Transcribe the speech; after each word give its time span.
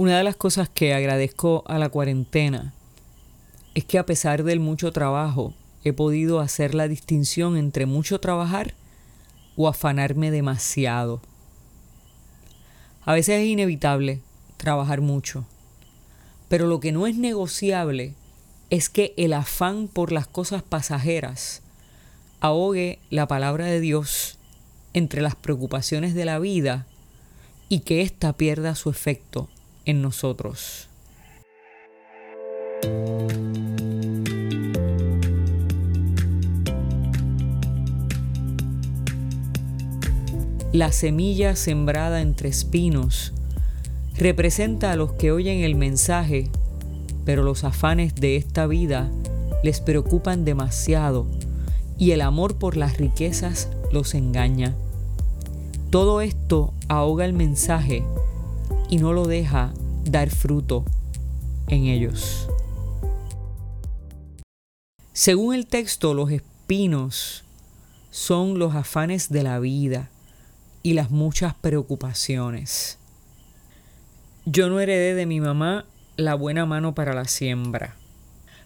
Una 0.00 0.16
de 0.16 0.24
las 0.24 0.34
cosas 0.36 0.70
que 0.70 0.94
agradezco 0.94 1.62
a 1.66 1.76
la 1.76 1.90
cuarentena 1.90 2.72
es 3.74 3.84
que 3.84 3.98
a 3.98 4.06
pesar 4.06 4.44
del 4.44 4.58
mucho 4.58 4.92
trabajo 4.92 5.52
he 5.84 5.92
podido 5.92 6.40
hacer 6.40 6.74
la 6.74 6.88
distinción 6.88 7.58
entre 7.58 7.84
mucho 7.84 8.18
trabajar 8.18 8.72
o 9.58 9.68
afanarme 9.68 10.30
demasiado. 10.30 11.20
A 13.04 13.12
veces 13.12 13.42
es 13.42 13.46
inevitable 13.48 14.22
trabajar 14.56 15.02
mucho, 15.02 15.44
pero 16.48 16.66
lo 16.66 16.80
que 16.80 16.92
no 16.92 17.06
es 17.06 17.18
negociable 17.18 18.14
es 18.70 18.88
que 18.88 19.12
el 19.18 19.34
afán 19.34 19.86
por 19.86 20.12
las 20.12 20.26
cosas 20.26 20.62
pasajeras 20.62 21.60
ahogue 22.40 23.00
la 23.10 23.28
palabra 23.28 23.66
de 23.66 23.80
Dios 23.80 24.38
entre 24.94 25.20
las 25.20 25.34
preocupaciones 25.34 26.14
de 26.14 26.24
la 26.24 26.38
vida 26.38 26.86
y 27.68 27.80
que 27.80 28.00
ésta 28.00 28.32
pierda 28.32 28.74
su 28.74 28.88
efecto 28.88 29.50
nosotros. 29.94 30.88
La 40.72 40.92
semilla 40.92 41.56
sembrada 41.56 42.20
entre 42.20 42.48
espinos 42.48 43.32
representa 44.16 44.92
a 44.92 44.96
los 44.96 45.12
que 45.14 45.32
oyen 45.32 45.64
el 45.64 45.74
mensaje, 45.74 46.48
pero 47.24 47.42
los 47.42 47.64
afanes 47.64 48.14
de 48.14 48.36
esta 48.36 48.66
vida 48.66 49.10
les 49.64 49.80
preocupan 49.80 50.44
demasiado 50.44 51.26
y 51.98 52.12
el 52.12 52.20
amor 52.20 52.56
por 52.56 52.76
las 52.76 52.98
riquezas 52.98 53.68
los 53.92 54.14
engaña. 54.14 54.74
Todo 55.90 56.20
esto 56.20 56.72
ahoga 56.88 57.24
el 57.24 57.32
mensaje 57.32 58.04
y 58.90 58.98
no 58.98 59.12
lo 59.12 59.26
deja 59.26 59.72
dar 60.04 60.28
fruto 60.28 60.84
en 61.68 61.84
ellos. 61.86 62.48
Según 65.12 65.54
el 65.54 65.66
texto, 65.66 66.12
los 66.12 66.30
espinos 66.30 67.44
son 68.10 68.58
los 68.58 68.74
afanes 68.74 69.30
de 69.30 69.42
la 69.44 69.58
vida 69.60 70.10
y 70.82 70.94
las 70.94 71.10
muchas 71.10 71.54
preocupaciones. 71.54 72.98
Yo 74.44 74.68
no 74.68 74.80
heredé 74.80 75.14
de 75.14 75.26
mi 75.26 75.40
mamá 75.40 75.84
la 76.16 76.34
buena 76.34 76.66
mano 76.66 76.94
para 76.94 77.14
la 77.14 77.26
siembra, 77.26 77.96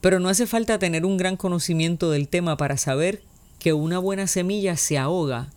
pero 0.00 0.18
no 0.18 0.28
hace 0.28 0.46
falta 0.46 0.78
tener 0.78 1.04
un 1.04 1.16
gran 1.16 1.36
conocimiento 1.36 2.10
del 2.10 2.28
tema 2.28 2.56
para 2.56 2.76
saber 2.76 3.22
que 3.58 3.72
una 3.72 3.98
buena 3.98 4.26
semilla 4.26 4.76
se 4.76 4.98
ahoga 4.98 5.48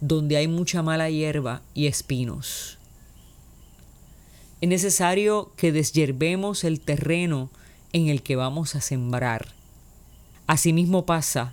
donde 0.00 0.36
hay 0.36 0.46
mucha 0.48 0.82
mala 0.82 1.10
hierba 1.10 1.62
y 1.72 1.86
espinos. 1.86 2.78
Es 4.64 4.68
necesario 4.68 5.52
que 5.58 5.72
desyerbemos 5.72 6.64
el 6.64 6.80
terreno 6.80 7.50
en 7.92 8.08
el 8.08 8.22
que 8.22 8.34
vamos 8.34 8.74
a 8.74 8.80
sembrar. 8.80 9.48
Asimismo 10.46 11.04
pasa 11.04 11.52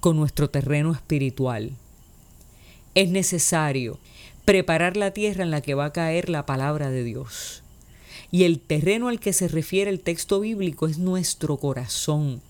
con 0.00 0.16
nuestro 0.16 0.50
terreno 0.50 0.90
espiritual 0.90 1.76
es 2.96 3.08
necesario 3.08 4.00
preparar 4.44 4.96
la 4.96 5.12
tierra 5.12 5.44
en 5.44 5.52
la 5.52 5.60
que 5.60 5.74
va 5.74 5.84
a 5.84 5.92
caer 5.92 6.28
la 6.28 6.44
palabra 6.44 6.90
de 6.90 7.04
Dios. 7.04 7.62
Y 8.32 8.42
el 8.42 8.58
terreno 8.58 9.06
al 9.06 9.20
que 9.20 9.32
se 9.32 9.46
refiere 9.46 9.88
el 9.88 10.00
texto 10.00 10.40
bíblico 10.40 10.88
es 10.88 10.98
nuestro 10.98 11.58
corazón. 11.58 12.42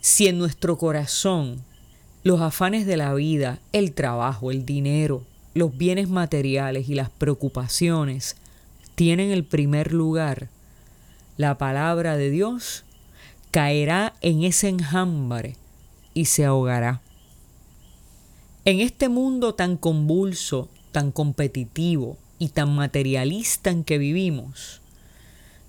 Si 0.00 0.26
en 0.26 0.36
nuestro 0.36 0.78
corazón 0.78 1.62
los 2.24 2.40
afanes 2.40 2.86
de 2.86 2.96
la 2.96 3.14
vida, 3.14 3.60
el 3.72 3.92
trabajo, 3.92 4.50
el 4.50 4.66
dinero, 4.66 5.22
los 5.54 5.78
bienes 5.78 6.08
materiales 6.08 6.88
y 6.88 6.96
las 6.96 7.08
preocupaciones 7.08 8.34
tienen 9.00 9.30
el 9.30 9.44
primer 9.44 9.94
lugar, 9.94 10.50
la 11.38 11.56
palabra 11.56 12.18
de 12.18 12.28
Dios 12.28 12.84
caerá 13.50 14.12
en 14.20 14.44
ese 14.44 14.68
enjambre 14.68 15.56
y 16.12 16.26
se 16.26 16.44
ahogará. 16.44 17.00
En 18.66 18.80
este 18.80 19.08
mundo 19.08 19.54
tan 19.54 19.78
convulso, 19.78 20.68
tan 20.92 21.12
competitivo 21.12 22.18
y 22.38 22.50
tan 22.50 22.76
materialista 22.76 23.70
en 23.70 23.84
que 23.84 23.96
vivimos, 23.96 24.82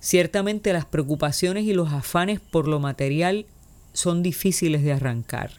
ciertamente 0.01 0.73
las 0.73 0.83
preocupaciones 0.83 1.63
y 1.63 1.71
los 1.71 1.93
afanes 1.93 2.41
por 2.41 2.67
lo 2.67 2.81
material 2.81 3.45
son 3.93 4.23
difíciles 4.23 4.83
de 4.83 4.91
arrancar. 4.91 5.51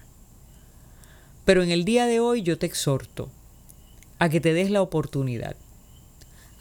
Pero 1.46 1.62
en 1.62 1.70
el 1.70 1.86
día 1.86 2.04
de 2.04 2.20
hoy 2.20 2.42
yo 2.42 2.58
te 2.58 2.66
exhorto 2.66 3.30
a 4.18 4.28
que 4.28 4.42
te 4.42 4.52
des 4.52 4.70
la 4.70 4.82
oportunidad, 4.82 5.56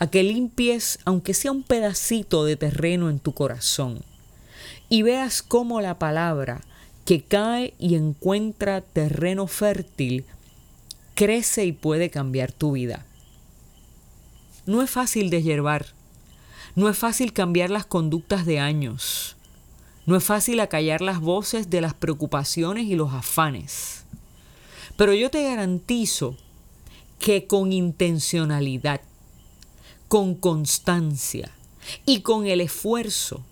a 0.01 0.07
que 0.07 0.23
limpies, 0.23 0.97
aunque 1.05 1.35
sea 1.35 1.51
un 1.51 1.61
pedacito 1.61 2.43
de 2.43 2.55
terreno 2.55 3.11
en 3.11 3.19
tu 3.19 3.35
corazón, 3.35 4.01
y 4.89 5.03
veas 5.03 5.43
cómo 5.43 5.79
la 5.79 5.99
palabra 5.99 6.61
que 7.05 7.21
cae 7.21 7.75
y 7.77 7.93
encuentra 7.93 8.81
terreno 8.81 9.45
fértil 9.45 10.25
crece 11.13 11.65
y 11.65 11.71
puede 11.71 12.09
cambiar 12.09 12.51
tu 12.51 12.71
vida. 12.71 13.05
No 14.65 14.81
es 14.81 14.89
fácil 14.89 15.29
deshiervar, 15.29 15.85
no 16.75 16.89
es 16.89 16.97
fácil 16.97 17.31
cambiar 17.31 17.69
las 17.69 17.85
conductas 17.85 18.47
de 18.47 18.59
años, 18.59 19.35
no 20.07 20.15
es 20.15 20.23
fácil 20.23 20.61
acallar 20.61 21.01
las 21.01 21.19
voces 21.19 21.69
de 21.69 21.79
las 21.79 21.93
preocupaciones 21.93 22.85
y 22.85 22.95
los 22.95 23.13
afanes. 23.13 24.05
Pero 24.97 25.13
yo 25.13 25.29
te 25.29 25.43
garantizo 25.43 26.37
que 27.19 27.45
con 27.45 27.71
intencionalidad, 27.71 29.01
con 30.11 30.35
constancia 30.35 31.51
y 32.05 32.19
con 32.19 32.45
el 32.45 32.59
esfuerzo 32.59 33.45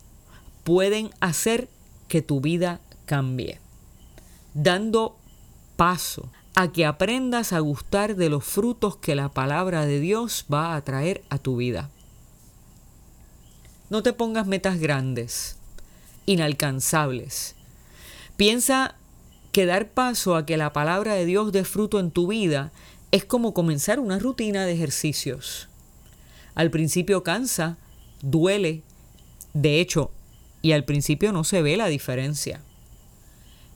pueden 0.66 1.10
hacer 1.22 1.70
que 2.10 2.22
tu 2.22 2.42
vida 2.42 2.82
cambie, 3.06 3.62
dando 4.54 5.16
paso 5.78 6.30
a 6.56 6.70
que 6.74 6.86
aprendas 6.86 7.54
a 7.54 7.60
gustar 7.60 8.18
de 8.18 8.28
los 8.28 8.44
frutos 8.44 8.98
que 8.98 9.16
la 9.16 9.30
palabra 9.30 9.86
de 9.86 10.02
Dios 10.02 10.48
va 10.54 10.76
a 10.76 10.84
traer 10.84 11.24
a 11.30 11.38
tu 11.38 11.56
vida. 11.56 11.90
No 13.90 14.04
te 14.04 14.12
pongas 14.12 14.46
metas 14.46 14.82
grandes, 14.82 15.56
inalcanzables. 16.26 17.56
Piensa 18.36 18.96
que 19.54 19.66
dar 19.66 19.92
paso 19.92 20.36
a 20.36 20.46
que 20.46 20.58
la 20.58 20.74
palabra 20.74 21.14
de 21.14 21.24
Dios 21.24 21.54
dé 21.54 21.64
fruto 21.64 22.02
en 22.02 22.12
tu 22.12 22.28
vida 22.28 22.74
es 23.12 23.24
como 23.24 23.54
comenzar 23.54 24.02
una 24.02 24.20
rutina 24.20 24.66
de 24.66 24.74
ejercicios. 24.74 25.69
Al 26.56 26.72
principio 26.72 27.24
cansa, 27.24 27.78
duele, 28.22 28.84
de 29.54 29.80
hecho, 29.80 30.12
y 30.62 30.74
al 30.74 30.84
principio 30.84 31.32
no 31.32 31.44
se 31.44 31.62
ve 31.62 31.78
la 31.78 31.88
diferencia. 31.88 32.62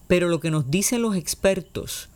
Pero 0.07 0.27
lo 0.27 0.39
que 0.39 0.51
nos 0.51 0.69
dicen 0.69 1.01
los 1.01 1.15
expertos 1.15 2.09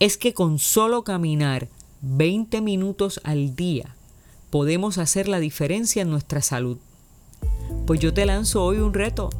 es 0.00 0.16
que 0.16 0.34
con 0.34 0.58
solo 0.58 1.02
caminar 1.02 1.68
20 2.02 2.60
minutos 2.60 3.20
al 3.24 3.56
día 3.56 3.96
podemos 4.50 4.98
hacer 4.98 5.28
la 5.28 5.40
diferencia 5.40 6.02
en 6.02 6.10
nuestra 6.10 6.42
salud. 6.42 6.78
Pues 7.86 8.00
yo 8.00 8.14
te 8.14 8.26
lanzo 8.26 8.62
hoy 8.62 8.78
un 8.78 8.94
reto. 8.94 9.30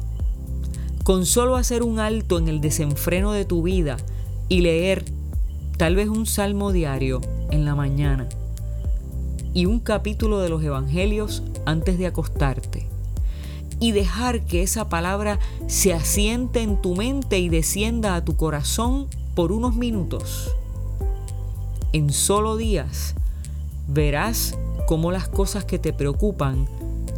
Con 1.03 1.25
solo 1.25 1.55
hacer 1.55 1.83
un 1.83 1.99
alto 1.99 2.37
en 2.37 2.47
el 2.47 2.61
desenfreno 2.61 3.31
de 3.31 3.45
tu 3.45 3.61
vida 3.61 3.97
y 4.49 4.61
leer 4.61 5.05
tal 5.77 5.95
vez 5.95 6.09
un 6.09 6.25
salmo 6.25 6.71
diario 6.71 7.21
en 7.51 7.63
la 7.63 7.75
mañana 7.75 8.27
y 9.55 9.65
un 9.65 9.79
capítulo 9.79 10.39
de 10.39 10.49
los 10.49 10.61
evangelios 10.61 11.41
antes 11.65 11.97
de 11.97 12.05
acostarte 12.05 12.87
y 13.79 13.93
dejar 13.93 14.45
que 14.45 14.61
esa 14.61 14.89
palabra 14.89 15.39
se 15.67 15.93
asiente 15.93 16.61
en 16.61 16.81
tu 16.81 16.93
mente 16.93 17.39
y 17.39 17.49
descienda 17.49 18.15
a 18.15 18.23
tu 18.23 18.35
corazón 18.35 19.07
por 19.33 19.53
unos 19.53 19.75
minutos, 19.75 20.51
en 21.93 22.11
solo 22.11 22.57
días, 22.57 23.15
verás 23.87 24.57
cómo 24.87 25.11
las 25.11 25.29
cosas 25.29 25.63
que 25.63 25.79
te 25.79 25.93
preocupan 25.93 26.67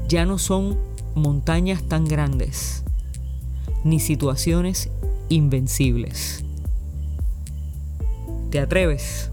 ya 0.07 0.25
no 0.25 0.37
son 0.37 0.77
montañas 1.15 1.83
tan 1.83 2.05
grandes, 2.05 2.83
ni 3.83 3.99
situaciones 3.99 4.89
invencibles. 5.29 6.43
¿Te 8.51 8.59
atreves? 8.59 9.31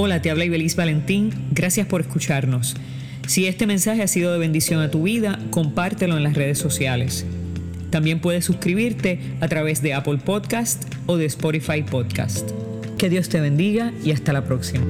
Hola, 0.00 0.22
te 0.22 0.30
habla 0.30 0.44
Ibeliz 0.44 0.76
Valentín. 0.76 1.32
Gracias 1.50 1.84
por 1.84 2.00
escucharnos. 2.00 2.76
Si 3.26 3.48
este 3.48 3.66
mensaje 3.66 4.00
ha 4.04 4.06
sido 4.06 4.32
de 4.32 4.38
bendición 4.38 4.80
a 4.80 4.92
tu 4.92 5.02
vida, 5.02 5.40
compártelo 5.50 6.16
en 6.16 6.22
las 6.22 6.34
redes 6.34 6.56
sociales. 6.56 7.26
También 7.90 8.20
puedes 8.20 8.44
suscribirte 8.44 9.18
a 9.40 9.48
través 9.48 9.82
de 9.82 9.94
Apple 9.94 10.18
Podcast 10.18 10.84
o 11.06 11.16
de 11.16 11.24
Spotify 11.24 11.82
Podcast. 11.82 12.48
Que 12.96 13.08
Dios 13.08 13.28
te 13.28 13.40
bendiga 13.40 13.92
y 14.04 14.12
hasta 14.12 14.32
la 14.32 14.44
próxima. 14.44 14.86